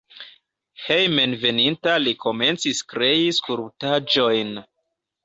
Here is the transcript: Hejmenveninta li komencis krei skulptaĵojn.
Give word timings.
Hejmenveninta 0.85 1.93
li 2.05 2.13
komencis 2.23 2.81
krei 2.95 3.29
skulptaĵojn. 3.41 4.51